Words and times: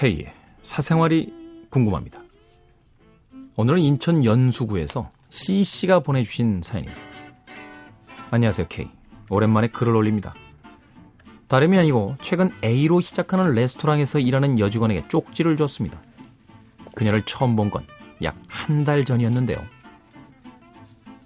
K의 0.00 0.32
사생활이 0.62 1.30
궁금합니다. 1.68 2.22
오늘은 3.56 3.80
인천 3.80 4.24
연수구에서 4.24 5.10
C씨가 5.28 6.00
보내주신 6.00 6.62
사연입니다. 6.62 7.02
안녕하세요, 8.30 8.68
K. 8.70 8.88
오랜만에 9.28 9.68
글을 9.68 9.94
올립니다. 9.94 10.34
다름이 11.48 11.76
아니고 11.76 12.16
최근 12.22 12.50
A로 12.64 13.02
시작하는 13.02 13.52
레스토랑에서 13.52 14.20
일하는 14.20 14.58
여직원에게 14.58 15.08
쪽지를 15.08 15.58
줬습니다. 15.58 16.00
그녀를 16.94 17.22
처음 17.26 17.54
본 17.54 17.68
건 17.70 17.86
약 18.22 18.36
한 18.48 18.86
달 18.86 19.04
전이었는데요. 19.04 19.62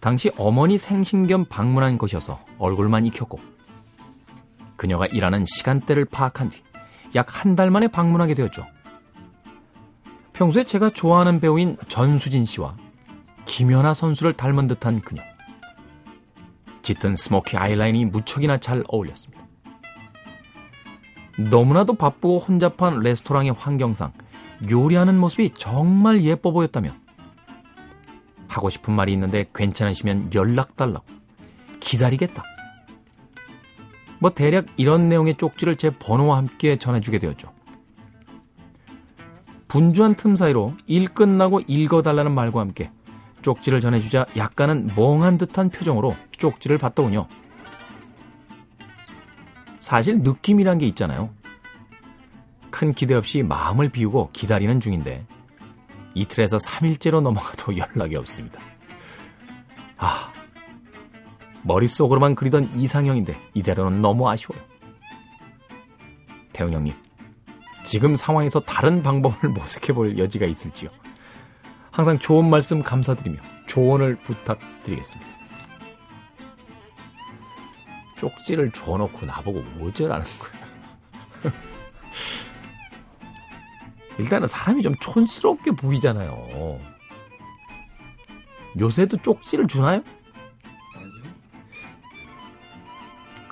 당시 0.00 0.32
어머니 0.38 0.76
생신 0.76 1.28
겸 1.28 1.44
방문한 1.44 1.98
곳이어서 1.98 2.44
얼굴만 2.58 3.04
익혔고 3.06 3.38
그녀가 4.76 5.06
일하는 5.06 5.44
시간대를 5.46 6.06
파악한 6.06 6.50
뒤 6.50 6.65
약 7.16 7.34
한 7.34 7.56
달 7.56 7.70
만에 7.70 7.88
방문하게 7.88 8.34
되었죠. 8.34 8.66
평소에 10.32 10.64
제가 10.64 10.90
좋아하는 10.90 11.40
배우인 11.40 11.76
전수진 11.88 12.44
씨와 12.44 12.76
김연아 13.46 13.94
선수를 13.94 14.34
닮은 14.34 14.68
듯한 14.68 15.00
그녀. 15.00 15.22
짙은 16.82 17.16
스모키 17.16 17.56
아이라인이 17.56 18.04
무척이나 18.06 18.58
잘 18.58 18.84
어울렸습니다. 18.88 19.44
너무나도 21.38 21.94
바쁘고 21.94 22.38
혼잡한 22.38 23.00
레스토랑의 23.00 23.52
환경상 23.52 24.12
요리하는 24.70 25.18
모습이 25.18 25.50
정말 25.50 26.22
예뻐 26.22 26.50
보였다며 26.50 26.92
하고 28.48 28.70
싶은 28.70 28.94
말이 28.94 29.12
있는데 29.12 29.46
괜찮으시면 29.54 30.30
연락 30.34 30.76
달라고 30.76 31.04
기다리겠다. 31.80 32.42
뭐 34.26 34.34
대략 34.34 34.66
이런 34.76 35.08
내용의 35.08 35.36
쪽지를 35.36 35.76
제 35.76 35.90
번호와 35.90 36.36
함께 36.36 36.76
전해주게 36.76 37.20
되었죠. 37.20 37.52
분주한 39.68 40.16
틈 40.16 40.34
사이로 40.34 40.74
일 40.88 41.06
끝나고 41.06 41.60
읽어달라는 41.68 42.32
말과 42.32 42.58
함께 42.58 42.90
쪽지를 43.42 43.80
전해주자 43.80 44.26
약간은 44.36 44.90
멍한 44.96 45.38
듯한 45.38 45.70
표정으로 45.70 46.16
쪽지를 46.32 46.76
받더군요. 46.76 47.28
사실 49.78 50.18
느낌이란 50.18 50.78
게 50.78 50.86
있잖아요. 50.88 51.30
큰 52.70 52.94
기대 52.94 53.14
없이 53.14 53.44
마음을 53.44 53.90
비우고 53.90 54.30
기다리는 54.32 54.80
중인데 54.80 55.24
이틀에서 56.14 56.56
3일째로 56.56 57.20
넘어가도 57.20 57.76
연락이 57.78 58.16
없습니다. 58.16 58.60
아, 59.98 60.32
머릿속으로만 61.66 62.34
그리던 62.36 62.70
이상형인데 62.74 63.38
이대로는 63.54 64.00
너무 64.00 64.28
아쉬워요. 64.28 64.62
태훈 66.52 66.72
형님, 66.72 66.94
지금 67.84 68.16
상황에서 68.16 68.60
다른 68.60 69.02
방법을 69.02 69.50
모색해 69.54 69.92
볼 69.92 70.16
여지가 70.16 70.46
있을지요. 70.46 70.90
항상 71.90 72.18
좋은 72.18 72.48
말씀 72.48 72.82
감사드리며 72.82 73.40
조언을 73.66 74.16
부탁드리겠습니다. 74.22 75.36
쪽지를 78.18 78.70
줘놓고 78.70 79.26
나보고 79.26 79.62
어쩌라는 79.82 80.24
거야. 80.38 81.52
일단은 84.18 84.48
사람이 84.48 84.82
좀 84.82 84.94
촌스럽게 84.96 85.72
보이잖아요. 85.72 86.80
요새도 88.78 89.18
쪽지를 89.18 89.66
주나요? 89.66 90.02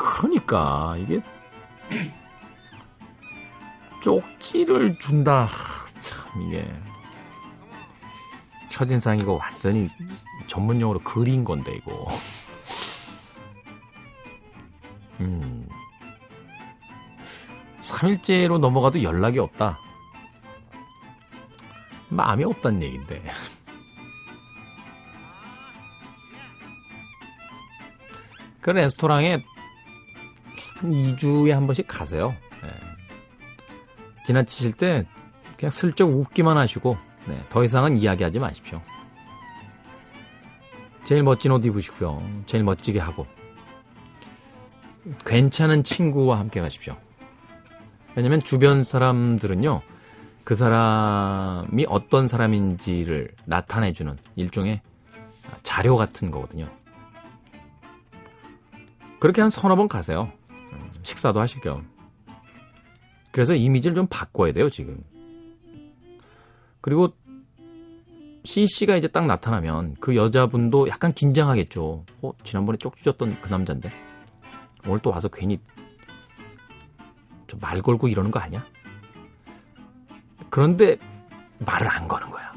그러니까 0.05 0.97
이게 0.99 1.21
쪽지를 4.03 4.99
준다. 4.99 5.49
참 5.99 6.43
이게 6.43 6.71
첫인상 8.69 9.19
이거 9.19 9.35
완전히 9.35 9.89
전문 10.47 10.81
용어로 10.81 11.01
그린 11.01 11.43
건데 11.43 11.75
이거. 11.75 12.07
음. 15.21 15.67
3일째로 17.81 18.59
넘어가도 18.59 19.03
연락이 19.03 19.39
없다. 19.39 19.79
마음이 22.11 22.45
없다는 22.45 22.83
얘기인데. 22.83 23.23
그 28.61 28.71
레스토랑에 28.71 29.45
한 30.85 30.91
2주에 30.91 31.51
한 31.51 31.67
번씩 31.67 31.87
가세요. 31.89 32.35
네. 32.63 32.69
지나치실 34.27 34.75
때 34.75 35.07
그냥 35.57 35.71
슬쩍 35.71 36.11
웃기만 36.11 36.59
하시고 36.59 36.99
네, 37.27 37.43
더 37.49 37.65
이상은 37.65 37.97
이야기하지 37.97 38.39
마십시오. 38.39 38.83
제일 41.05 41.23
멋진 41.23 41.53
옷 41.53 41.65
입으시고요. 41.65 42.23
제일 42.45 42.65
멋지게 42.65 42.99
하고 42.99 43.27
괜찮은 45.25 45.85
친구와 45.85 46.39
함께 46.39 46.61
가십시오. 46.61 46.97
왜냐면 48.15 48.41
주변 48.41 48.83
사람들은요. 48.83 49.81
그 50.45 50.55
사람이 50.55 51.87
어떤 51.89 52.29
사람인지를 52.29 53.31
나타내주는 53.47 54.19
일종의 54.37 54.83
자료 55.63 55.97
같은 55.97 56.31
거거든요. 56.31 56.71
그렇게 59.19 59.41
한 59.41 59.49
서너 59.49 59.77
번 59.77 59.89
가세요. 59.89 60.31
식사도 61.03 61.41
하실 61.41 61.61
겸. 61.61 61.89
그래서 63.31 63.55
이미지를 63.55 63.95
좀 63.95 64.07
바꿔야 64.09 64.53
돼요, 64.53 64.69
지금. 64.71 65.03
그리고 66.81 67.13
C씨가 68.45 68.97
이제 68.97 69.09
딱 69.09 69.27
나타나면 69.27 69.97
그 70.01 70.17
여자분도 70.17 70.89
약간 70.89 71.13
긴장하겠죠. 71.15 72.05
어, 72.23 72.33
지난번에 72.45 72.77
쪽지 72.79 73.03
줬던 73.03 73.41
그 73.41 73.49
남잔데. 73.49 73.91
오늘 74.87 74.99
또 75.01 75.11
와서 75.11 75.29
괜히 75.29 75.59
좀 77.47 77.61
말 77.61 77.81
걸고 77.81 78.09
이러는 78.09 78.31
거 78.31 78.39
아니야? 78.41 78.65
그런데 80.51 80.97
말을 81.59 81.89
안 81.89 82.07
거는 82.09 82.31
거야. 82.31 82.53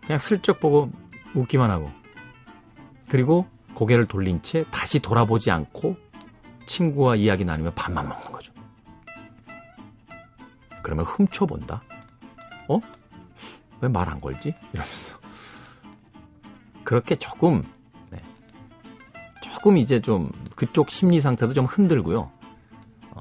그냥 0.00 0.18
슬쩍 0.18 0.60
보고 0.60 0.90
웃기만 1.34 1.70
하고. 1.70 1.90
그리고 3.08 3.46
고개를 3.74 4.06
돌린 4.06 4.42
채 4.42 4.64
다시 4.70 4.98
돌아보지 5.00 5.50
않고 5.50 5.96
친구와 6.76 7.16
이야기 7.16 7.44
나누며 7.44 7.72
밥만 7.74 8.08
먹는 8.08 8.32
거죠. 8.32 8.50
그러면 10.82 11.04
훔쳐본다? 11.04 11.82
어? 12.68 12.80
왜 13.82 13.88
말 13.88 14.08
안 14.08 14.18
걸지? 14.20 14.54
이러면서. 14.72 15.18
그렇게 16.84 17.14
조금, 17.16 17.62
네. 18.10 18.18
조금 19.42 19.76
이제 19.76 20.00
좀 20.00 20.30
그쪽 20.56 20.90
심리 20.90 21.20
상태도 21.20 21.52
좀 21.52 21.66
흔들고요. 21.66 22.30
어, 23.10 23.20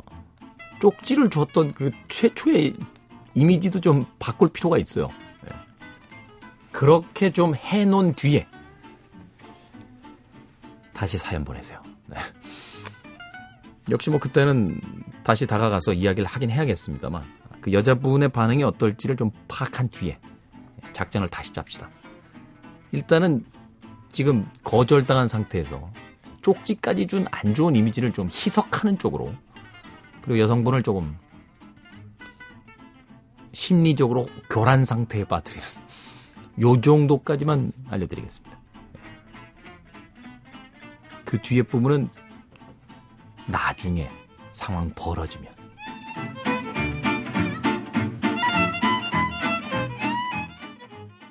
쪽지를 0.79 1.29
줬던 1.29 1.73
그 1.73 1.91
최초의 2.07 2.75
이미지도 3.33 3.81
좀 3.81 4.05
바꿀 4.17 4.49
필요가 4.49 4.77
있어요. 4.77 5.09
네. 5.43 5.49
그렇게 6.71 7.31
좀 7.31 7.53
해놓은 7.55 8.13
뒤에 8.15 8.47
다시 10.93 11.17
사연 11.17 11.43
보내세요. 11.43 11.81
네. 13.91 13.93
역시 13.93 14.09
뭐 14.09 14.19
그때는 14.19 14.79
다시 15.23 15.45
다가가서 15.45 15.93
이야기를 15.93 16.25
하긴 16.25 16.49
해야겠습니다만 16.49 17.23
그 17.59 17.73
여자분의 17.73 18.29
반응이 18.29 18.63
어떨지를 18.63 19.17
좀 19.17 19.31
파악한 19.49 19.89
뒤에 19.89 20.17
작전을 20.93 21.27
다시 21.27 21.51
짭시다. 21.51 21.89
일단은 22.93 23.45
지금 24.09 24.49
거절당한 24.63 25.27
상태에서 25.27 25.91
쪽지까지 26.41 27.07
준 27.07 27.25
안 27.31 27.53
좋은 27.53 27.75
이미지를 27.75 28.13
좀 28.13 28.27
희석하는 28.27 28.97
쪽으로 28.97 29.33
그리고 30.21 30.39
여성분을 30.39 30.83
조금 30.83 31.17
심리적으로 33.53 34.27
교란 34.49 34.85
상태에 34.85 35.25
빠뜨리는 35.25 35.65
요 36.61 36.79
정도까지만 36.79 37.71
알려드리겠습니다. 37.89 38.59
그 41.25 41.41
뒤에 41.41 41.63
부분은 41.63 42.09
나중에 43.51 44.09
상황 44.51 44.93
벌어지면 44.95 45.60